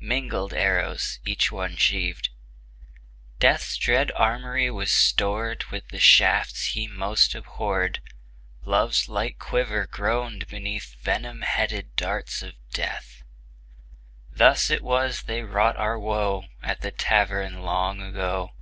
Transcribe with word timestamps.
Mingled 0.00 0.54
arrows 0.54 1.18
each 1.26 1.52
one 1.52 1.76
sheaved; 1.76 2.30
Death's 3.40 3.76
dread 3.76 4.10
armoury 4.12 4.70
was 4.70 4.90
stored 4.90 5.64
With 5.66 5.88
the 5.88 6.00
shafts 6.00 6.68
he 6.68 6.86
most 6.88 7.34
abhorred; 7.34 8.00
Love's 8.64 9.06
light 9.06 9.38
quiver 9.38 9.86
groaned 9.86 10.46
beneath 10.46 10.94
Venom 11.02 11.42
headed 11.42 11.94
darts 11.94 12.40
of 12.40 12.54
Death. 12.70 13.22
Thus 14.30 14.70
it 14.70 14.80
was 14.80 15.24
they 15.24 15.42
wrought 15.42 15.76
our 15.76 15.98
woe 15.98 16.46
At 16.62 16.80
the 16.80 16.90
Tavern 16.90 17.60
long 17.62 18.00
ago. 18.00 18.52